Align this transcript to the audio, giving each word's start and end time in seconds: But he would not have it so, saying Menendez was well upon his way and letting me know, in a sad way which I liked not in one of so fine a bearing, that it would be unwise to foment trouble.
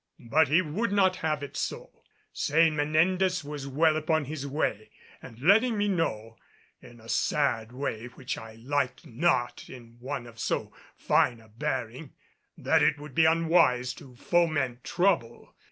But 0.31 0.47
he 0.47 0.63
would 0.63 0.91
not 0.91 1.17
have 1.17 1.43
it 1.43 1.55
so, 1.55 1.91
saying 2.33 2.75
Menendez 2.75 3.43
was 3.43 3.67
well 3.67 3.95
upon 3.95 4.25
his 4.25 4.47
way 4.47 4.89
and 5.21 5.37
letting 5.39 5.77
me 5.77 5.87
know, 5.87 6.37
in 6.81 6.99
a 6.99 7.07
sad 7.07 7.71
way 7.71 8.07
which 8.07 8.35
I 8.35 8.53
liked 8.55 9.05
not 9.05 9.69
in 9.69 9.97
one 9.99 10.25
of 10.25 10.39
so 10.39 10.73
fine 10.95 11.39
a 11.39 11.49
bearing, 11.49 12.13
that 12.57 12.81
it 12.81 12.97
would 12.99 13.13
be 13.13 13.25
unwise 13.25 13.93
to 14.01 14.15
foment 14.15 14.83
trouble. 14.83 15.53